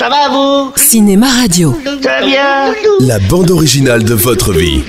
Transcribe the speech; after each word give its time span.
Ça 0.00 0.08
va 0.08 0.30
vous 0.30 0.72
Cinéma 0.76 1.26
Radio. 1.42 1.78
Ça 2.02 2.20
va 2.20 2.26
bien 2.26 2.72
La 3.00 3.18
bande 3.18 3.50
originale 3.50 4.02
de 4.02 4.14
votre 4.14 4.50
vie. 4.50 4.82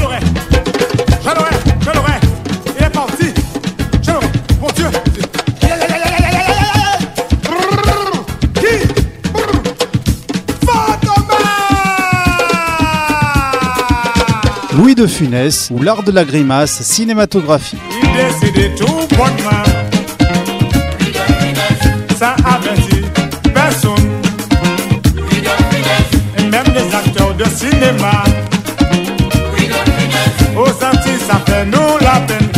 l'aurai 0.00 0.18
Je 1.22 1.28
l'aurai 1.28 1.50
Je 1.80 1.90
l'aurai 1.94 2.18
Il 2.80 2.84
est 2.84 2.90
parti 2.90 3.26
Je 4.02 4.10
l'aurai 4.10 4.26
Mon 4.60 4.66
Dieu 4.74 4.86
Qui 8.56 8.74
Fantomas 10.66 11.36
Louis 14.76 14.96
de 14.96 15.06
Funès 15.06 15.70
ou 15.70 15.80
l'art 15.80 16.02
de 16.02 16.10
la 16.10 16.24
grimace 16.24 16.82
cinématographique. 16.82 17.78
Il 18.02 18.08
décide 18.50 18.74
tout 18.74 19.06
bonnement 19.16 19.77
de 27.38 27.44
cinéma. 27.44 28.24
Aux 30.56 30.84
Antilles 30.84 31.20
ça 31.26 31.40
fait 31.46 31.64
nous 31.64 31.98
la 32.00 32.20
peine. 32.26 32.48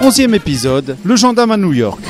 Onzième 0.00 0.34
épisode, 0.34 0.96
le 1.04 1.16
gendarme 1.16 1.52
à 1.52 1.56
New 1.56 1.72
York. 1.72 2.00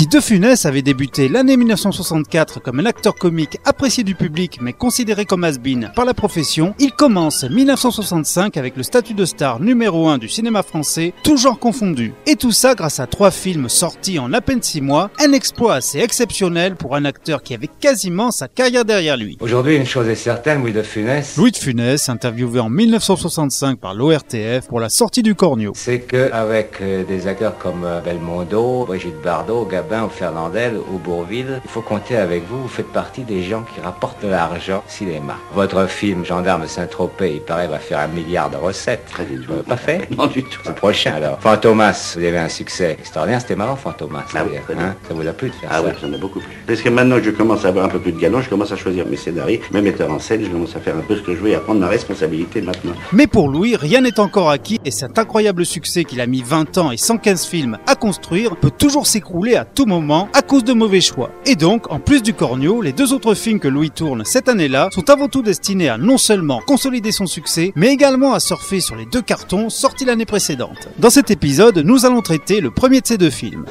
Si 0.00 0.06
De 0.06 0.18
Funès 0.18 0.64
avait 0.64 0.80
débuté 0.80 1.28
l'année 1.28 1.58
1964 1.58 2.62
comme 2.62 2.80
un 2.80 2.86
acteur 2.86 3.14
comique 3.14 3.58
apprécié 3.66 4.02
du 4.02 4.14
public 4.14 4.56
mais 4.62 4.72
considéré 4.72 5.26
comme 5.26 5.44
has-been 5.44 5.92
par 5.94 6.06
la 6.06 6.14
profession, 6.14 6.74
il 6.78 6.92
commence 6.92 7.44
1965 7.44 8.56
avec 8.56 8.78
le 8.78 8.82
statut 8.82 9.12
de 9.12 9.26
star 9.26 9.60
numéro 9.60 10.08
1 10.08 10.16
du 10.16 10.30
cinéma 10.30 10.62
français, 10.62 11.12
tout 11.22 11.36
genre 11.36 11.58
confondu. 11.58 12.14
Et 12.26 12.36
tout 12.36 12.50
ça 12.50 12.74
grâce 12.74 12.98
à 12.98 13.06
trois 13.06 13.30
films 13.30 13.68
sortis 13.68 14.18
en 14.18 14.32
à 14.32 14.40
peine 14.40 14.62
6 14.62 14.80
mois, 14.80 15.10
un 15.22 15.32
exploit 15.32 15.74
assez 15.74 15.98
exceptionnel 15.98 16.76
pour 16.76 16.96
un 16.96 17.04
acteur 17.04 17.42
qui 17.42 17.52
avait 17.52 17.68
quasiment 17.68 18.30
sa 18.30 18.48
carrière 18.48 18.86
derrière 18.86 19.18
lui. 19.18 19.36
Aujourd'hui, 19.40 19.76
une 19.76 19.84
chose 19.84 20.08
est 20.08 20.14
certaine, 20.14 20.62
Louis 20.62 20.72
de 20.72 20.80
Funès, 20.80 21.36
Louis 21.36 21.52
de 21.52 21.58
Funès, 21.58 22.08
interviewé 22.08 22.60
en 22.60 22.70
1965 22.70 23.78
par 23.78 23.92
l'ORTF 23.92 24.66
pour 24.66 24.80
la 24.80 24.88
sortie 24.88 25.22
du 25.22 25.34
Cornio. 25.34 25.72
c'est 25.74 26.00
que 26.00 26.32
avec 26.32 26.78
euh, 26.80 27.04
des 27.04 27.26
acteurs 27.26 27.58
comme 27.58 27.84
euh, 27.84 28.00
Belmondo, 28.00 28.86
Brigitte 28.86 29.20
Bardot, 29.22 29.66
Ou 29.90 30.08
Fernandel 30.08 30.76
ou 30.92 30.98
Bourville, 30.98 31.60
il 31.64 31.68
faut 31.70 31.80
compter 31.82 32.16
avec 32.16 32.46
vous. 32.48 32.62
Vous 32.62 32.68
faites 32.68 32.92
partie 32.92 33.22
des 33.22 33.42
gens 33.42 33.62
qui 33.74 33.80
rapportent 33.80 34.22
de 34.24 34.28
l'argent 34.28 34.84
au 34.86 34.88
cinéma. 34.90 35.34
Votre 35.52 35.86
film 35.88 36.24
Gendarme 36.24 36.68
Saint-Tropez, 36.68 37.34
il 37.34 37.40
paraît, 37.40 37.66
va 37.66 37.80
faire 37.80 37.98
un 37.98 38.06
milliard 38.06 38.50
de 38.50 38.56
recettes. 38.56 39.10
Vous 39.18 39.24
l'avez 39.48 39.62
pas 39.64 39.76
fait 39.76 40.08
Non 40.16 40.28
du 40.28 40.44
tout. 40.44 40.60
Le 40.64 40.74
prochain 40.74 41.14
alors. 41.14 41.40
Fantomas, 41.40 42.14
vous 42.16 42.24
avez 42.24 42.38
un 42.38 42.48
succès 42.48 42.92
extraordinaire. 43.00 43.40
C'était 43.40 43.56
marrant 43.56 43.74
Fantomas. 43.74 44.22
Ah 44.32 44.44
oui, 44.48 44.58
hein? 44.78 44.94
Ça 45.08 45.12
vous 45.12 45.26
a 45.26 45.32
plu 45.32 45.48
de 45.48 45.54
faire 45.54 45.68
Ah 45.72 45.78
ça? 45.80 45.84
oui, 45.84 45.90
ça 46.00 46.06
m'a 46.06 46.18
beaucoup 46.18 46.38
plu. 46.38 46.48
Parce 46.68 46.80
que 46.82 46.88
maintenant 46.88 47.16
que 47.16 47.24
je 47.24 47.30
commence 47.30 47.64
à 47.64 47.68
avoir 47.68 47.84
un 47.86 47.88
peu 47.88 47.98
plus 47.98 48.12
de 48.12 48.20
galon, 48.20 48.40
je 48.42 48.48
commence 48.48 48.70
à 48.70 48.76
choisir 48.76 49.04
mes 49.08 49.16
scénarios, 49.16 49.58
mes 49.72 49.82
metteurs 49.82 50.12
en 50.12 50.20
scène, 50.20 50.44
je 50.44 50.48
commence 50.50 50.76
à 50.76 50.80
faire 50.80 50.96
un 50.96 51.00
peu 51.02 51.16
ce 51.16 51.22
que 51.22 51.34
je 51.34 51.40
veux 51.40 51.48
et 51.50 51.56
à 51.56 51.60
prendre 51.60 51.80
ma 51.80 51.88
responsabilité 51.88 52.62
maintenant. 52.62 52.92
Mais 53.12 53.26
pour 53.26 53.48
Louis, 53.48 53.74
rien 53.74 54.02
n'est 54.02 54.20
encore 54.20 54.50
acquis 54.50 54.78
et 54.84 54.92
cet 54.92 55.18
incroyable 55.18 55.66
succès 55.66 56.04
qu'il 56.04 56.20
a 56.20 56.26
mis 56.28 56.42
20 56.42 56.78
ans 56.78 56.92
et 56.92 56.96
115 56.96 57.44
films 57.44 57.76
à 57.88 57.96
construire 57.96 58.54
peut 58.54 58.70
toujours 58.70 59.08
s'écrouler 59.08 59.56
à 59.56 59.64
tout 59.64 59.79
moment 59.86 60.28
à 60.32 60.42
cause 60.42 60.64
de 60.64 60.72
mauvais 60.72 61.00
choix. 61.00 61.30
Et 61.46 61.56
donc, 61.56 61.90
en 61.90 62.00
plus 62.00 62.22
du 62.22 62.34
Cornio, 62.34 62.82
les 62.82 62.92
deux 62.92 63.12
autres 63.12 63.34
films 63.34 63.60
que 63.60 63.68
Louis 63.68 63.90
tourne 63.90 64.24
cette 64.24 64.48
année-là 64.48 64.88
sont 64.92 65.08
avant 65.10 65.28
tout 65.28 65.42
destinés 65.42 65.88
à 65.88 65.98
non 65.98 66.18
seulement 66.18 66.60
consolider 66.66 67.12
son 67.12 67.26
succès, 67.26 67.72
mais 67.76 67.92
également 67.92 68.32
à 68.32 68.40
surfer 68.40 68.80
sur 68.80 68.96
les 68.96 69.06
deux 69.06 69.22
cartons 69.22 69.70
sortis 69.70 70.04
l'année 70.04 70.26
précédente. 70.26 70.88
Dans 70.98 71.10
cet 71.10 71.30
épisode, 71.30 71.78
nous 71.78 72.06
allons 72.06 72.22
traiter 72.22 72.60
le 72.60 72.70
premier 72.70 73.00
de 73.00 73.06
ces 73.06 73.18
deux 73.18 73.30
films. 73.30 73.64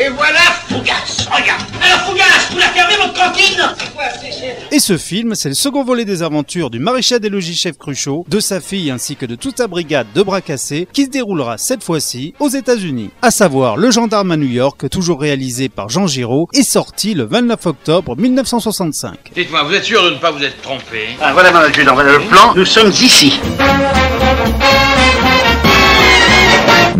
Et 0.00 0.08
voilà 0.08 0.40
Fougas 0.68 1.28
Regarde 1.30 1.60
Alors 1.82 2.00
Fougas, 2.06 2.48
vous 2.52 2.58
la 2.58 2.68
fermez 2.68 2.96
votre 2.96 3.12
cantine 3.12 3.62
C'est 3.78 3.92
quoi, 3.94 4.04
c'est 4.20 4.32
cher 4.32 4.56
Et 4.70 4.78
ce 4.78 4.96
film, 4.96 5.34
c'est 5.34 5.50
le 5.50 5.54
second 5.54 5.84
volet 5.84 6.06
des 6.06 6.22
aventures 6.22 6.70
du 6.70 6.78
maréchal 6.78 7.20
des 7.20 7.28
logis-chef 7.28 7.76
Cruchot, 7.76 8.24
de 8.26 8.40
sa 8.40 8.60
fille 8.60 8.90
ainsi 8.90 9.16
que 9.16 9.26
de 9.26 9.34
toute 9.34 9.58
sa 9.58 9.68
brigade 9.68 10.06
de 10.14 10.22
bras 10.22 10.40
cassés, 10.40 10.88
qui 10.92 11.04
se 11.04 11.10
déroulera 11.10 11.58
cette 11.58 11.82
fois-ci 11.84 12.32
aux 12.40 12.48
États-Unis. 12.48 13.10
À 13.20 13.30
savoir 13.30 13.76
Le 13.76 13.90
Gendarme 13.90 14.30
à 14.30 14.36
New 14.38 14.48
York, 14.48 14.88
toujours 14.88 15.20
réalisé 15.20 15.68
par 15.68 15.90
Jean 15.90 16.06
Giraud, 16.06 16.48
et 16.54 16.62
sorti 16.62 17.12
le 17.12 17.24
29 17.24 17.66
octobre 17.66 18.16
1965. 18.16 19.32
Dites-moi, 19.34 19.64
vous 19.64 19.74
êtes 19.74 19.84
sûr 19.84 20.02
de 20.02 20.10
ne 20.10 20.16
pas 20.16 20.30
vous 20.30 20.42
être 20.42 20.62
trompé 20.62 21.08
Ah, 21.20 21.34
voilà 21.34 21.52
mon 21.52 21.58
adjudant, 21.58 21.92
voilà 21.94 22.12
le 22.12 22.20
plan. 22.20 22.54
Nous 22.54 22.64
sommes 22.64 22.90
ici. 22.90 23.38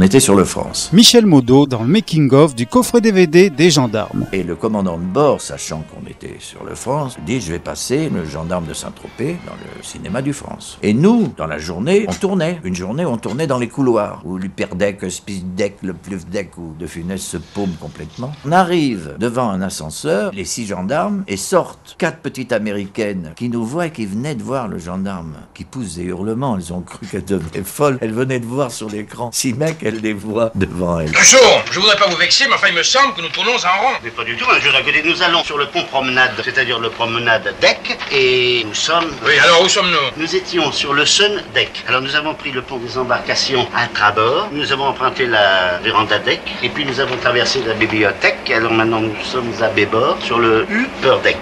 On 0.00 0.02
était 0.02 0.18
sur 0.18 0.34
le 0.34 0.44
France. 0.44 0.88
Michel 0.94 1.26
Modo 1.26 1.66
dans 1.66 1.82
le 1.82 1.88
making-of 1.88 2.54
du 2.54 2.66
coffret 2.66 3.02
DVD 3.02 3.50
des 3.50 3.70
gendarmes. 3.70 4.24
Et 4.32 4.42
le 4.42 4.56
commandant 4.56 4.96
de 4.96 5.04
bord, 5.04 5.42
sachant 5.42 5.84
qu'on 5.92 6.08
était 6.08 6.36
sur 6.38 6.64
le 6.64 6.74
France, 6.74 7.18
dit 7.26 7.38
je 7.38 7.52
vais 7.52 7.58
passer 7.58 8.08
le 8.08 8.24
gendarme 8.24 8.64
de 8.64 8.72
Saint-Tropez 8.72 9.36
dans 9.46 9.52
le 9.52 9.82
cinéma 9.82 10.22
du 10.22 10.32
France. 10.32 10.78
Et 10.82 10.94
nous, 10.94 11.34
dans 11.36 11.46
la 11.46 11.58
journée, 11.58 12.06
on 12.08 12.14
tournait. 12.14 12.58
Une 12.64 12.74
journée, 12.74 13.04
on 13.04 13.18
tournait 13.18 13.46
dans 13.46 13.58
les 13.58 13.68
couloirs, 13.68 14.22
où 14.24 14.38
l'Hyperdeck, 14.38 15.02
le 15.02 15.10
Speeddeck, 15.10 15.82
le 15.82 15.92
Pluvdeck 15.92 16.56
ou 16.56 16.74
De 16.78 16.86
Funès 16.86 17.20
se 17.20 17.36
paume 17.36 17.74
complètement. 17.78 18.32
On 18.46 18.52
arrive 18.52 19.16
devant 19.18 19.50
un 19.50 19.60
ascenseur, 19.60 20.32
les 20.32 20.46
six 20.46 20.64
gendarmes, 20.64 21.24
et 21.28 21.36
sortent 21.36 21.96
quatre 21.98 22.20
petites 22.20 22.52
américaines 22.52 23.34
qui 23.36 23.50
nous 23.50 23.66
voient 23.66 23.88
et 23.88 23.92
qui 23.92 24.06
venaient 24.06 24.34
de 24.34 24.42
voir 24.42 24.66
le 24.66 24.78
gendarme, 24.78 25.34
qui 25.52 25.64
poussent 25.64 25.96
des 25.96 26.04
hurlements. 26.04 26.56
Elles 26.56 26.72
ont 26.72 26.80
cru 26.80 27.04
qu'elle 27.04 27.26
devenait 27.26 27.64
folle. 27.64 27.98
Elles 28.00 28.14
venaient 28.14 28.40
de 28.40 28.46
voir 28.46 28.72
sur 28.72 28.88
l'écran 28.88 29.28
six 29.30 29.52
mecs, 29.52 29.89
elles 29.90 30.00
les 30.00 30.12
voient 30.12 30.50
devant. 30.54 31.04
Cruchot, 31.12 31.38
je 31.70 31.80
voudrais 31.80 31.96
pas 31.96 32.06
vous 32.06 32.16
vexer, 32.16 32.46
mais 32.48 32.54
enfin 32.54 32.68
il 32.68 32.74
me 32.74 32.82
semble 32.82 33.14
que 33.14 33.20
nous 33.20 33.28
tournons 33.28 33.52
en 33.52 33.80
rond. 33.82 33.94
Mais 34.02 34.10
pas 34.10 34.24
du 34.24 34.36
tout, 34.36 34.46
un 34.50 34.60
jeu 34.60 34.70
côté. 34.84 35.02
Nous 35.04 35.22
allons 35.22 35.42
sur 35.42 35.58
le 35.58 35.66
pont 35.66 35.84
promenade, 35.84 36.32
c'est-à-dire 36.44 36.78
le 36.78 36.90
promenade 36.90 37.54
deck, 37.60 37.98
et 38.12 38.64
nous 38.66 38.74
sommes... 38.74 39.10
Oui, 39.24 39.38
alors 39.44 39.62
où 39.62 39.68
sommes-nous? 39.68 40.22
Nous 40.22 40.36
étions 40.36 40.70
sur 40.72 40.92
le 40.94 41.04
Sun 41.04 41.42
Deck. 41.54 41.84
Alors 41.88 42.00
nous 42.00 42.14
avons 42.14 42.34
pris 42.34 42.52
le 42.52 42.62
pont 42.62 42.78
des 42.78 42.96
embarcations 42.96 43.66
à 43.74 43.86
trabord, 43.88 44.48
nous 44.52 44.70
avons 44.72 44.86
emprunté 44.86 45.26
la 45.26 45.78
véranda 45.82 46.18
deck, 46.18 46.40
et 46.62 46.68
puis 46.68 46.84
nous 46.84 47.00
avons 47.00 47.16
traversé 47.16 47.62
la 47.66 47.74
bibliothèque. 47.74 48.50
Alors 48.54 48.72
maintenant 48.72 49.00
nous 49.00 49.14
sommes 49.24 49.52
à 49.60 49.68
bébord 49.68 50.18
sur 50.22 50.38
le 50.38 50.66
Upper 50.70 51.16
Deck. 51.24 51.38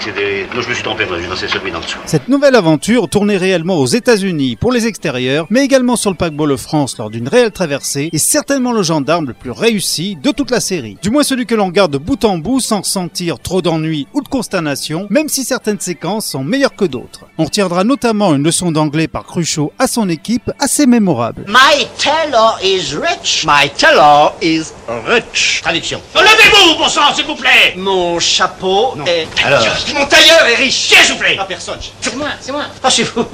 C'est 0.00 0.14
des... 0.14 0.46
Non, 0.54 0.60
je 0.62 0.68
me 0.68 0.74
suis 0.74 0.82
trompé, 0.82 1.04
moi, 1.06 1.16
je- 1.18 1.34
c'est 1.36 1.48
celui 1.48 1.70
d'en 1.70 1.80
dessous. 1.80 1.98
Cette 2.06 2.28
nouvelle 2.28 2.54
aventure 2.56 3.08
tournait 3.08 3.36
réellement 3.36 3.76
aux 3.76 3.86
États-Unis 3.86 4.56
pour 4.56 4.72
les 4.72 4.86
extérieurs, 4.86 5.46
mais 5.50 5.64
également 5.64 5.96
sur 5.96 6.10
le 6.10 6.16
paquebot 6.16 6.46
Le 6.46 6.56
France 6.56 6.98
lors 6.98 7.10
d'une 7.10 7.28
réelle 7.28 7.52
traversée, 7.52 8.10
est 8.12 8.18
certainement 8.18 8.72
le 8.72 8.82
gendarme 8.82 9.26
le 9.28 9.32
plus 9.34 9.50
réussi 9.50 10.16
de 10.22 10.30
toute 10.30 10.50
la 10.50 10.60
série. 10.60 10.96
Du 11.02 11.10
moins 11.10 11.22
celui 11.22 11.46
que 11.46 11.54
l'on 11.54 11.68
garde 11.68 11.92
de 11.92 11.98
bout 11.98 12.24
en 12.24 12.38
bout 12.38 12.60
sans 12.60 12.80
ressentir 12.80 13.38
trop 13.38 13.62
d'ennui 13.62 14.06
ou 14.12 14.20
de 14.22 14.28
consternation, 14.28 15.06
même 15.10 15.28
si 15.28 15.44
certaines 15.44 15.80
séquences 15.80 16.26
sont 16.26 16.44
meilleures 16.44 16.76
que 16.76 16.84
d'autres. 16.84 17.20
On 17.38 17.44
retiendra 17.44 17.84
notamment 17.84 18.34
une 18.34 18.42
leçon 18.42 18.72
d'anglais 18.72 19.08
par 19.08 19.24
Cruchot 19.24 19.72
à 19.78 19.86
son 19.86 20.08
équipe 20.08 20.50
assez 20.58 20.86
mémorable. 20.86 21.44
My 21.48 21.86
tailor 21.98 22.58
is 22.62 22.94
rich. 22.96 23.46
My 23.46 23.70
tailor 23.70 24.34
is 24.42 24.64
rich. 25.06 25.60
Traduction. 25.62 26.00
Levez-vous, 26.14 26.78
bon 26.78 26.88
sang, 26.88 27.14
s'il 27.14 27.24
vous 27.24 27.36
plaît 27.36 27.74
Mon 27.76 28.18
chapeau 28.20 28.94
est... 29.06 29.26
Alors 29.44 29.61
Mon 29.94 30.06
tailleur 30.06 30.46
est 30.46 30.54
riche 30.56 30.88
s'il 30.88 31.12
vous 31.12 31.18
plaît 31.18 31.36
Ah, 31.38 31.44
personne. 31.44 31.78
C'est 32.00 32.14
moi, 32.16 32.28
c'est 32.40 32.52
moi. 32.52 32.64
Ah, 32.82 32.90
c'est 32.90 33.02
vous. 33.04 33.24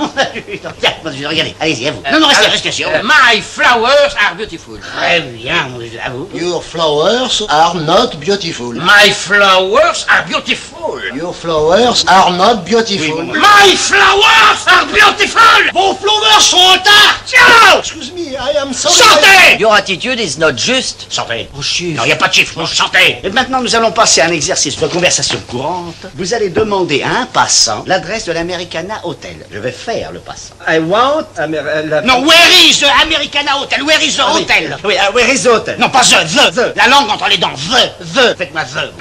Tiens, 0.80 0.92
mon 1.04 1.10
Dieu, 1.10 1.28
regardez. 1.28 1.54
Allez-y, 1.60 1.88
à 1.88 1.92
vous. 1.92 2.02
Non, 2.12 2.20
non, 2.20 2.28
restez, 2.28 2.46
restez 2.46 2.68
assis. 2.68 2.84
Euh, 2.84 3.02
My 3.02 3.40
flowers 3.40 4.14
are 4.20 4.34
beautiful. 4.36 4.78
Très 4.80 5.20
bien, 5.20 5.68
mon 5.70 5.78
Dieu, 5.78 5.98
à 6.04 6.10
vous. 6.10 6.28
Your 6.34 6.62
flowers 6.62 7.42
are 7.48 7.74
not 7.74 8.16
beautiful. 8.18 8.74
My 8.74 9.10
flowers 9.12 10.06
are 10.08 10.24
beautiful. 10.26 11.00
Your 11.14 11.32
flowers 11.34 12.04
are 12.06 12.30
not 12.32 12.64
beautiful. 12.64 13.24
My 13.24 13.74
flowers 13.76 14.66
are 14.66 14.86
beautiful. 14.86 15.40
Vos 15.72 15.94
flowers 15.94 16.40
sont 16.40 16.56
en 16.56 16.72
retard 16.72 17.22
Tiens 17.26 17.78
Excuse 17.78 18.12
me, 18.12 18.30
I 18.36 18.56
am 18.58 18.72
sorry. 18.72 18.94
Sortez 18.94 19.58
Your 19.58 19.74
attitude 19.74 20.18
is 20.20 20.38
not 20.38 20.52
just. 20.56 21.06
Sortez. 21.10 21.48
Non, 21.52 22.02
il 22.04 22.06
n'y 22.06 22.12
a 22.12 22.16
pas 22.16 22.28
de 22.28 22.34
chiffre. 22.34 22.64
Sortez. 22.66 23.18
Et 23.22 23.30
maintenant, 23.30 23.60
nous 23.60 23.74
allons 23.74 23.92
passer 23.92 24.20
à 24.20 24.26
un 24.26 24.32
exercice 24.32 24.76
de 24.78 24.86
conversation 24.86 25.38
courante. 25.48 26.06
Vous 26.18 26.34
allez 26.34 26.48
demander 26.48 27.02
à 27.04 27.20
un 27.20 27.26
passant 27.26 27.84
l'adresse 27.86 28.24
de 28.24 28.32
l'Americana 28.32 29.00
Hotel. 29.04 29.36
Je 29.52 29.58
vais 29.60 29.70
faire 29.70 30.10
le 30.10 30.18
passant. 30.18 30.54
I 30.66 30.80
want 30.80 31.24
Amer- 31.36 31.62
euh, 31.64 31.82
la- 31.86 32.02
Non, 32.02 32.24
where 32.26 32.50
is 32.68 32.80
the 32.80 32.86
Americana 33.04 33.52
Hotel? 33.56 33.84
Where 33.84 34.02
is 34.04 34.16
the 34.16 34.22
oui. 34.34 34.42
hotel? 34.42 34.76
Oui, 34.82 34.94
ah, 35.00 35.12
where 35.12 35.32
is 35.32 35.44
the 35.44 35.48
hotel? 35.50 35.76
Non, 35.78 35.88
pas 35.90 36.02
the, 36.02 36.26
the, 36.26 36.50
the. 36.54 36.72
La 36.76 36.88
langue 36.88 37.08
entre 37.08 37.28
les 37.28 37.38
dents. 37.38 37.54
The, 37.54 38.04
the. 38.04 38.36
Faites-moi 38.36 38.64
the. 38.64 38.92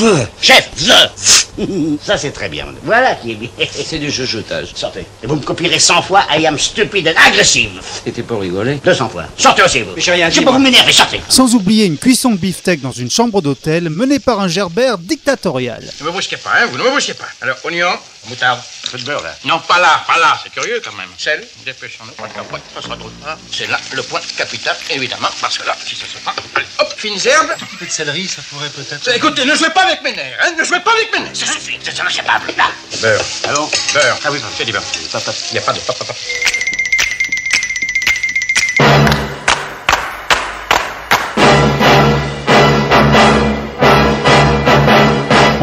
The. 0.00 0.28
Chef, 0.42 0.68
the. 0.76 1.39
Ça, 2.02 2.16
c'est 2.16 2.30
très 2.30 2.48
bien. 2.48 2.66
Voilà 2.84 3.14
qui 3.14 3.32
est 3.32 3.34
bien. 3.34 3.48
C'est 3.72 3.98
du 3.98 4.10
chuchotage. 4.10 4.68
Sortez. 4.74 5.04
Et 5.22 5.26
vous 5.26 5.36
me 5.36 5.40
copierez 5.42 5.78
100 5.78 6.02
fois 6.02 6.22
I 6.30 6.46
am 6.46 6.58
stupid 6.58 7.08
and 7.08 7.12
aggressive. 7.26 7.70
C'était 8.04 8.22
pour 8.22 8.40
rigoler. 8.40 8.80
200 8.84 9.08
fois. 9.08 9.24
Sortez 9.36 9.62
aussi, 9.62 9.82
vous. 9.82 9.92
J'ai 9.96 10.12
rien 10.12 10.28
dit, 10.28 10.34
Je 10.36 10.40
peux 10.40 10.44
moi. 10.46 10.54
vous 10.54 10.58
m'énerver, 10.60 10.92
sortez. 10.92 11.20
Sans 11.28 11.54
oublier 11.54 11.84
une 11.86 11.98
cuisson 11.98 12.30
de 12.32 12.36
beefsteak 12.36 12.80
dans 12.80 12.92
une 12.92 13.10
chambre 13.10 13.42
d'hôtel 13.42 13.90
menée 13.90 14.18
par 14.18 14.40
un 14.40 14.48
gerbert 14.48 14.98
dictatorial. 14.98 15.82
Ne 16.00 16.06
me 16.06 16.10
brusquez 16.10 16.36
pas, 16.36 16.50
hein, 16.62 16.66
vous 16.70 16.78
ne 16.78 16.82
me 16.84 16.90
brusquez 16.90 17.14
pas. 17.14 17.26
Alors, 17.40 17.56
oignon, 17.64 17.88
Moutarde. 18.26 18.60
Un 18.86 18.90
peu 18.90 18.98
de 18.98 19.04
beurre, 19.04 19.22
là. 19.22 19.34
Non, 19.44 19.58
pas 19.60 19.78
là, 19.78 20.04
pas 20.06 20.18
là. 20.18 20.38
C'est 20.42 20.50
curieux 20.52 20.80
quand 20.84 20.92
même. 20.92 21.08
Sel, 21.18 21.46
dépêchons-nous. 21.64 22.22
Ouais, 22.22 22.30
ça 22.74 22.82
sera 22.82 22.96
drôle. 22.96 23.12
Ah, 23.26 23.36
C'est 23.52 23.66
là 23.66 23.78
le 23.92 24.02
point 24.02 24.20
capital, 24.36 24.76
évidemment, 24.90 25.28
parce 25.40 25.58
que 25.58 25.66
là, 25.66 25.76
si 25.86 25.96
ça 25.96 26.06
se 26.06 26.18
prend, 26.22 26.32
allez, 26.54 26.66
hop, 26.78 26.94
fines 26.96 27.18
herbes. 27.26 27.50
Un 27.60 27.76
peu 27.78 27.86
de 27.86 27.90
céleri, 27.90 28.28
ça 28.28 28.42
pourrait 28.50 28.68
peut-être... 28.70 29.08
Écoutez, 29.14 29.44
ne 29.44 29.54
jouez 29.54 29.70
pas 29.70 29.84
avec 29.84 30.02
mes 30.02 30.12
nerfs, 30.12 30.38
hein, 30.42 30.52
ne 30.58 30.64
jouez 30.64 30.80
pas 30.80 30.92
avec 30.92 31.12
mes 31.12 31.20
nerfs. 31.20 31.36
Ça 31.36 31.46
suffit, 31.46 31.78
vous 31.78 31.88
êtes 31.88 32.00
incapable, 32.00 32.52
là. 32.56 32.70
Beurre. 33.00 33.24
Allons 33.48 33.70
Beurre. 33.94 34.18
Ah 34.24 34.30
oui, 34.30 34.40
c'est 34.56 34.64
du 34.64 34.72
beurre. 34.72 34.82
Il 34.94 35.52
n'y 35.52 35.58
a 35.58 35.62
pas 35.62 35.72
de 35.72 35.80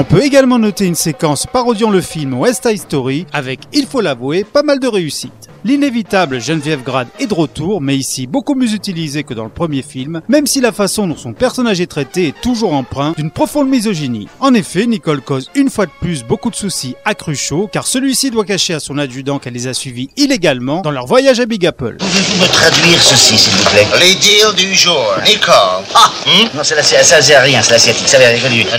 peut 0.10 0.24
également 0.24 0.58
noter 0.58 0.86
une 0.86 0.96
séquence 0.96 1.46
parodiant 1.46 1.90
le 1.90 2.02
film 2.02 2.34
West 2.34 2.68
Side 2.68 2.80
Story 2.80 3.26
avec, 3.34 3.60
il 3.74 3.86
faut 3.86 4.02
l'avouer, 4.02 4.44
pas 4.44 4.64
mal 4.64 4.80
de 4.80 4.88
réussite. 4.88 5.50
L'inévitable 5.66 6.40
Geneviève 6.40 6.84
Grade 6.84 7.08
est 7.20 7.28
de 7.28 7.34
retour, 7.34 7.82
mais 7.82 7.96
ici 7.98 8.28
beaucoup 8.28 8.56
mieux 8.56 8.74
utilisée 8.74 9.24
que 9.24 9.34
dans 9.34 9.44
le 9.44 9.50
premier 9.50 9.82
film, 9.82 10.22
même 10.30 10.48
si 10.48 10.62
la 10.62 10.72
façon 10.72 11.08
dont 11.08 11.18
son 11.18 11.34
personnage 11.34 11.82
est 11.82 11.88
traité 11.88 12.28
est 12.30 12.42
toujours 12.42 12.74
empreint 12.74 13.14
d'une 13.18 13.32
profonde 13.32 13.68
misogynie. 13.70 14.28
En 14.40 14.54
effet, 14.54 14.86
Nicole 14.86 15.22
cause 15.22 15.50
une 15.56 15.70
fois 15.70 15.86
de 15.86 15.92
plus 16.00 16.24
beaucoup 16.24 16.50
de 16.50 16.56
soucis 16.56 16.96
à 17.06 17.16
Cruchot, 17.16 17.70
car 17.72 17.86
celui-ci 17.88 18.32
doit 18.32 18.46
cacher 18.46 18.74
à 18.76 18.80
son 18.80 18.98
adjudant 18.98 19.40
qu'elle 19.40 19.54
les 19.54 19.68
a 19.68 19.74
suivis 19.74 20.10
illégalement 20.16 20.82
dans 20.82 20.92
leur 20.92 21.06
voyage 21.06 21.40
à 21.40 21.46
Big 21.46 21.66
Apple. 21.66 21.98
Pouvez-vous 22.00 22.42
me 22.42 22.48
traduire 22.48 23.02
ceci, 23.02 23.38
s'il 23.38 23.54
vous 23.54 23.70
plaît 23.70 23.88
Les 24.00 24.16
deals 24.16 24.56
du 24.56 24.74
jour. 24.76 25.06
Nicole. 25.26 25.84
Ah 25.96 26.12
Non, 26.56 26.64
c'est 26.64 26.76
la- 26.76 26.84
c'est- 26.84 27.04
ça, 27.04 27.22
c'est 27.22 27.38
rien, 27.38 27.62
c'est 27.62 27.72
l'asiatique, 27.72 28.08
ça 28.08 28.18
vient. 28.20 28.28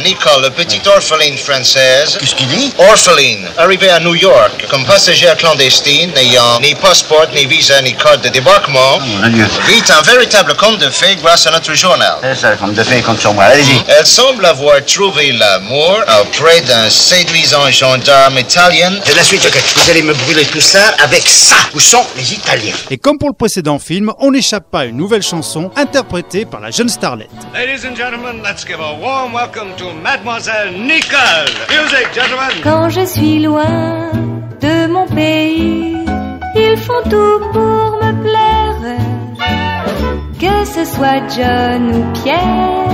Nicole, 0.04 0.42
la 0.42 0.50
petite 0.50 0.86
orpheline 0.86 1.36
française. 1.36 2.16
Qu'est-ce 2.18 2.34
qu'il 2.34 2.46
dit? 2.48 2.72
Orpheline, 2.78 3.46
arrivée 3.56 3.90
à 3.90 4.00
New 4.00 4.14
York 4.14 4.66
comme 4.70 4.84
passagère 4.84 5.36
clandestine, 5.36 6.10
n'ayant 6.14 6.60
ni 6.60 6.74
passeport, 6.80 7.26
ni 7.34 7.46
visa, 7.46 7.80
ni 7.82 7.94
carte 7.94 8.22
de 8.24 8.28
débarquement, 8.30 8.78
Oh, 8.96 9.00
mon 9.22 9.28
Dieu. 9.28 9.46
vit 9.66 9.82
un 9.92 10.02
véritable 10.02 10.54
conte 10.54 10.78
de 10.78 10.90
fées 10.90 11.16
grâce 11.22 11.46
à 11.46 11.50
notre 11.50 11.74
journal. 11.74 12.14
C'est 12.22 12.34
ça, 12.34 12.56
comme 12.56 12.74
de 12.74 12.82
fait, 12.82 13.00
compte 13.02 13.20
sur 13.20 13.34
moi. 13.34 13.44
Allez-y. 13.44 13.80
Elle 13.88 14.06
semble 14.06 14.44
avoir 14.46 14.84
trouvé 14.84 15.32
l'amour 15.32 15.98
auprès 16.22 16.60
d'un 16.62 16.88
séduisant 16.90 17.70
gendarme 17.70 18.38
italien. 18.38 18.92
C'est 19.04 19.14
la 19.16 19.22
suite, 19.22 19.44
ok. 19.46 19.62
Vous 19.76 19.90
allez 19.90 20.02
me 20.02 20.14
brûler 20.14 20.44
tout 20.46 20.60
ça 20.60 20.94
avec 21.02 21.22
ça. 21.28 21.56
Où 21.74 21.80
sont 21.80 22.04
les 22.16 22.32
Italiens? 22.32 22.74
Et 22.90 22.96
comme 22.98 23.18
pour 23.18 23.28
le 23.28 23.34
précédent 23.34 23.78
film, 23.78 24.12
on 24.18 24.30
n'échappe 24.30 24.70
pas 24.70 24.80
à 24.80 24.84
une 24.84 24.96
nouvelle 24.96 25.22
chanson 25.22 25.70
interprétée 25.76 26.44
par 26.44 26.60
la 26.60 26.70
jeune 26.70 26.88
starlette. 26.88 27.28
Ladies 27.54 27.86
and 27.86 27.96
gentlemen, 27.96 28.42
let's 28.42 28.64
give 28.66 28.80
a 28.80 28.92
warm 28.94 29.32
welcome 29.34 29.74
to 29.76 29.92
Mademoiselle 30.02 30.72
Nicole. 30.72 31.50
Music, 31.70 32.08
gentlemen. 32.14 32.50
Quand 32.62 32.88
je 32.90 33.04
suis 33.06 33.40
loin 33.40 34.10
de 34.60 34.86
mon 34.88 35.06
pays, 35.06 35.77
font 36.80 37.02
tout 37.04 37.40
pour 37.52 37.98
me 38.02 38.22
plaire. 38.22 38.98
Que 40.40 40.64
ce 40.64 40.84
soit 40.84 41.26
John 41.34 41.90
ou 41.94 42.12
Pierre, 42.22 42.88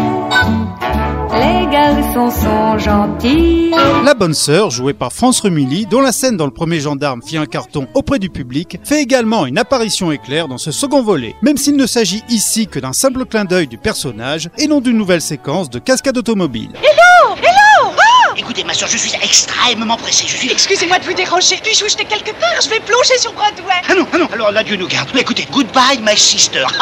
les 1.34 1.66
garçons 1.70 2.30
sont 2.30 2.78
gentils. 2.78 3.70
La 4.04 4.14
bonne 4.14 4.32
sœur, 4.34 4.70
jouée 4.70 4.94
par 4.94 5.12
France 5.12 5.40
Rumilly, 5.40 5.84
dont 5.86 6.00
la 6.00 6.12
scène 6.12 6.36
dans 6.36 6.46
le 6.46 6.52
premier 6.52 6.80
gendarme 6.80 7.22
fit 7.22 7.36
un 7.36 7.46
carton 7.46 7.86
auprès 7.94 8.18
du 8.18 8.30
public, 8.30 8.78
fait 8.84 9.02
également 9.02 9.44
une 9.46 9.58
apparition 9.58 10.10
éclair 10.12 10.48
dans 10.48 10.58
ce 10.58 10.70
second 10.72 11.02
volet, 11.02 11.34
même 11.42 11.56
s'il 11.58 11.76
ne 11.76 11.86
s'agit 11.86 12.22
ici 12.28 12.66
que 12.66 12.78
d'un 12.78 12.92
simple 12.92 13.26
clin 13.26 13.44
d'œil 13.44 13.66
du 13.66 13.76
personnage 13.78 14.48
et 14.56 14.66
non 14.66 14.80
d'une 14.80 14.96
nouvelle 14.96 15.20
séquence 15.22 15.68
de 15.68 15.78
cascade 15.78 16.16
automobile. 16.16 16.70
Hello 16.76 17.36
Hello 17.36 17.92
Oh 17.92 18.34
Écoutez, 18.36 18.64
ma 18.64 18.74
soeur, 18.74 18.88
je 18.88 18.96
suis 18.96 19.12
pressé. 19.98 20.24
Je 20.26 20.36
suis. 20.36 20.50
Excusez-moi 20.50 20.98
de 20.98 21.04
vous 21.04 21.14
déranger. 21.14 21.56
Puis-je 21.62 21.84
vous 21.84 21.90
jeter 21.90 22.04
quelque 22.04 22.32
part? 22.38 22.60
Je 22.62 22.68
vais 22.68 22.80
plonger 22.80 23.18
sur 23.18 23.32
Broadway. 23.32 23.80
Ah 23.88 23.94
non, 23.94 24.06
ah 24.12 24.18
non, 24.18 24.26
alors 24.32 24.52
là, 24.52 24.62
Dieu 24.62 24.76
nous 24.76 24.86
garde. 24.86 25.08
Mais 25.14 25.22
écoutez, 25.22 25.46
goodbye, 25.50 26.00
my 26.02 26.16
sister. 26.16 26.64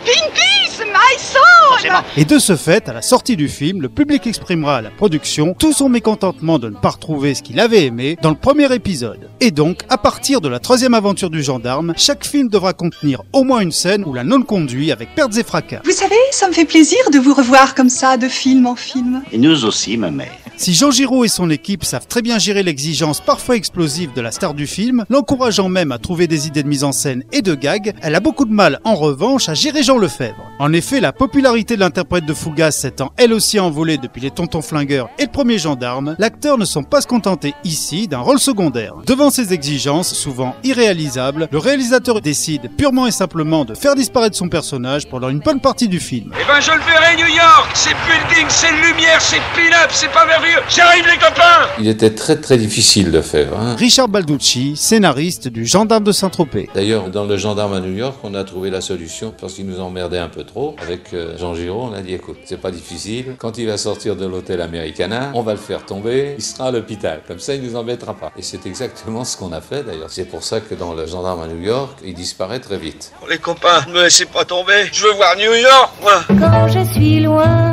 In 0.00 0.30
peace, 0.32 0.80
my 0.80 1.18
soul 1.18 1.92
Et 2.16 2.24
de 2.24 2.38
ce 2.38 2.56
fait, 2.56 2.88
à 2.88 2.92
la 2.92 3.02
sortie 3.02 3.36
du 3.36 3.48
film, 3.48 3.82
le 3.82 3.88
public 3.88 4.26
exprimera 4.26 4.78
à 4.78 4.80
la 4.80 4.90
production 4.90 5.54
tout 5.58 5.72
son 5.72 5.88
mécontentement 5.88 6.58
de 6.58 6.70
ne 6.70 6.76
pas 6.76 6.90
retrouver 6.90 7.34
ce 7.34 7.42
qu'il 7.42 7.60
avait 7.60 7.84
aimé 7.84 8.16
dans 8.22 8.30
le 8.30 8.36
premier 8.36 8.72
épisode. 8.74 9.28
Et 9.40 9.50
donc, 9.50 9.82
à 9.88 9.98
partir 9.98 10.40
de 10.40 10.48
la 10.48 10.58
troisième 10.58 10.94
aventure 10.94 11.30
du 11.30 11.42
gendarme, 11.42 11.92
chaque 11.96 12.24
film 12.24 12.48
devra 12.48 12.72
contenir 12.72 13.22
au 13.32 13.44
moins 13.44 13.60
une 13.60 13.72
scène 13.72 14.04
où 14.06 14.14
la 14.14 14.24
nonne 14.24 14.44
conduit 14.44 14.90
avec 14.90 15.14
pertes 15.14 15.36
et 15.36 15.44
fracas. 15.44 15.82
Vous 15.84 15.92
savez, 15.92 16.16
ça 16.32 16.48
me 16.48 16.52
fait 16.52 16.64
plaisir 16.64 16.98
de 17.12 17.18
vous 17.18 17.34
revoir 17.34 17.74
comme 17.74 17.90
ça, 17.90 18.16
de 18.16 18.28
film 18.28 18.66
en 18.66 18.76
film. 18.76 19.22
Et 19.32 19.38
nous 19.38 19.64
aussi, 19.64 19.96
ma 19.96 20.10
mère. 20.10 20.32
Si 20.60 20.74
Jean 20.74 20.90
Giraud 20.90 21.24
et 21.24 21.28
son 21.28 21.48
équipe 21.48 21.84
savent 21.84 22.06
très 22.06 22.20
bien 22.20 22.38
gérer 22.38 22.62
l'exigence 22.62 23.22
parfois 23.22 23.56
explosive 23.56 24.12
de 24.12 24.20
la 24.20 24.30
star 24.30 24.52
du 24.52 24.66
film, 24.66 25.06
l'encourageant 25.08 25.70
même 25.70 25.90
à 25.90 25.96
trouver 25.96 26.26
des 26.26 26.48
idées 26.48 26.62
de 26.62 26.68
mise 26.68 26.84
en 26.84 26.92
scène 26.92 27.24
et 27.32 27.40
de 27.40 27.54
gags, 27.54 27.94
elle 28.02 28.14
a 28.14 28.20
beaucoup 28.20 28.44
de 28.44 28.52
mal 28.52 28.78
en 28.84 28.94
revanche 28.94 29.48
à 29.48 29.54
gérer 29.54 29.82
Jean 29.82 29.96
Lefebvre. 29.96 30.50
En 30.58 30.74
effet, 30.74 31.00
la 31.00 31.14
popularité 31.14 31.76
de 31.76 31.80
l'interprète 31.80 32.26
de 32.26 32.34
Fougas 32.34 32.72
s'étant 32.72 33.10
elle 33.16 33.32
aussi 33.32 33.58
envolée 33.58 33.96
depuis 33.96 34.20
les 34.20 34.30
Tontons 34.30 34.60
Flingueurs 34.60 35.08
et 35.18 35.22
le 35.22 35.30
premier 35.30 35.56
gendarme, 35.56 36.14
l'acteur 36.18 36.58
ne 36.58 36.66
semble 36.66 36.90
pas 36.90 37.00
se 37.00 37.06
contenter 37.06 37.54
ici 37.64 38.06
d'un 38.06 38.18
rôle 38.18 38.38
secondaire. 38.38 38.96
Devant 39.06 39.30
ces 39.30 39.54
exigences, 39.54 40.12
souvent 40.12 40.54
irréalisables, 40.62 41.48
le 41.50 41.58
réalisateur 41.58 42.20
décide 42.20 42.70
purement 42.76 43.06
et 43.06 43.12
simplement 43.12 43.64
de 43.64 43.74
faire 43.74 43.94
disparaître 43.94 44.36
son 44.36 44.50
personnage 44.50 45.08
pendant 45.08 45.30
une 45.30 45.40
bonne 45.40 45.62
partie 45.62 45.88
du 45.88 46.00
film. 46.00 46.34
Eh 46.38 46.46
ben, 46.46 46.60
je 46.60 46.72
le 46.72 46.80
verrai, 46.80 47.16
New 47.16 47.34
York 47.34 47.70
C'est 47.72 47.96
building, 48.06 48.46
c'est 48.50 48.72
lumière, 48.72 49.22
c'est 49.22 49.40
pin-up, 49.56 49.88
c'est 49.88 50.12
pas 50.12 50.26
J'arrive, 50.68 51.04
les 51.06 51.18
copains 51.18 51.68
Il 51.78 51.88
était 51.88 52.10
très 52.10 52.36
très 52.36 52.56
difficile 52.56 53.10
de 53.10 53.20
faire. 53.20 53.48
Hein. 53.58 53.76
Richard 53.76 54.08
Balducci, 54.08 54.76
scénariste 54.76 55.48
du 55.48 55.66
Gendarme 55.66 56.04
de 56.04 56.12
Saint-Tropez. 56.12 56.68
D'ailleurs, 56.74 57.08
dans 57.10 57.24
le 57.24 57.36
gendarme 57.36 57.74
à 57.74 57.80
New 57.80 57.94
York, 57.94 58.16
on 58.22 58.34
a 58.34 58.44
trouvé 58.44 58.70
la 58.70 58.80
solution 58.80 59.32
parce 59.38 59.54
qu'il 59.54 59.66
nous 59.66 59.80
emmerdait 59.80 60.18
un 60.18 60.28
peu 60.28 60.44
trop. 60.44 60.76
Avec 60.82 61.12
euh, 61.12 61.36
Jean 61.38 61.54
Giraud, 61.54 61.88
on 61.90 61.92
a 61.92 62.00
dit 62.00 62.14
écoute, 62.14 62.38
c'est 62.44 62.60
pas 62.60 62.70
difficile. 62.70 63.36
Quand 63.38 63.58
il 63.58 63.66
va 63.66 63.76
sortir 63.76 64.16
de 64.16 64.26
l'hôtel 64.26 64.60
Americana, 64.60 65.30
on 65.34 65.42
va 65.42 65.52
le 65.52 65.58
faire 65.58 65.84
tomber. 65.84 66.34
Il 66.38 66.42
sera 66.42 66.68
à 66.68 66.70
l'hôpital. 66.70 67.20
Comme 67.26 67.38
ça, 67.40 67.54
il 67.54 67.62
nous 67.62 67.76
embêtera 67.76 68.14
pas. 68.14 68.32
Et 68.36 68.42
c'est 68.42 68.66
exactement 68.66 69.24
ce 69.24 69.36
qu'on 69.36 69.52
a 69.52 69.60
fait 69.60 69.84
d'ailleurs. 69.84 70.10
C'est 70.10 70.24
pour 70.24 70.42
ça 70.42 70.60
que 70.60 70.74
dans 70.74 70.94
le 70.94 71.06
gendarme 71.06 71.42
à 71.42 71.46
New 71.46 71.62
York, 71.62 71.98
il 72.04 72.14
disparaît 72.14 72.60
très 72.60 72.78
vite. 72.78 73.12
Les 73.28 73.38
copains, 73.38 73.84
ne 73.88 73.92
me 73.92 74.02
laissez 74.02 74.26
pas 74.26 74.44
tomber 74.44 74.88
Je 74.92 75.06
veux 75.06 75.12
voir 75.14 75.36
New 75.36 75.54
York, 75.54 75.90
moi 76.02 76.24
Quand 76.28 76.68
je 76.68 76.84
suis 76.92 77.20
loin 77.20 77.69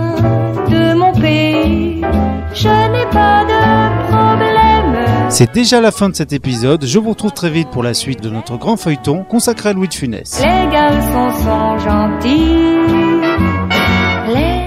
je 2.57 2.68
n'ai 2.68 3.06
pas 3.12 3.44
de 3.45 4.07
problème. 4.07 5.30
C'est 5.30 5.54
déjà 5.54 5.80
la 5.81 5.92
fin 5.92 6.09
de 6.09 6.15
cet 6.15 6.33
épisode, 6.33 6.86
je 6.86 7.00
vous 7.00 7.09
retrouve 7.12 7.31
très 7.31 7.50
vite 7.50 7.69
pour 7.69 7.83
la 7.83 7.94
suite 7.94 8.21
de 8.21 8.30
notre 8.30 8.57
grand 8.57 8.77
feuilleton 8.77 9.24
consacré 9.24 9.69
à 9.69 9.74
Louis 9.74 9.88
de 9.88 9.94
Funès. 9.94 10.39
Les 10.42 10.71
garçons 10.71 11.30
sont 11.43 11.77
gentils. 11.77 12.77
Les 14.34 14.65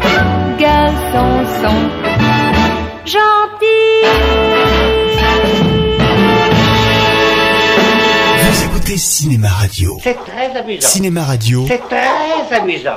garçons 0.59 1.45
sont 1.63 1.83
gentils. 3.07 4.07
Vous 8.43 8.65
écoutez 8.65 8.97
Cinéma 8.99 9.49
Radio. 9.49 9.99
C'est 10.03 10.15
très 10.15 10.57
amusant. 10.57 10.89
Cinéma 10.89 11.25
Radio. 11.25 11.65
C'est 11.67 11.83
très 11.89 12.57
amusant. 12.57 12.95